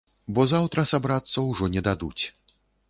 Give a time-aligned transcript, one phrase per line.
[0.37, 2.23] Бо заўтра сабрацца ўжо не дадуць.